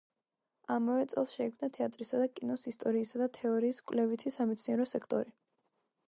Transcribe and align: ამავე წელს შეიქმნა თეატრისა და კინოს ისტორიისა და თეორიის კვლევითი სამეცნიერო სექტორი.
ამავე 0.75 1.01
წელს 1.09 1.33
შეიქმნა 1.33 1.67
თეატრისა 1.75 2.21
და 2.21 2.29
კინოს 2.39 2.63
ისტორიისა 2.71 3.21
და 3.23 3.27
თეორიის 3.39 3.81
კვლევითი 3.91 4.33
სამეცნიერო 4.37 4.89
სექტორი. 4.93 5.33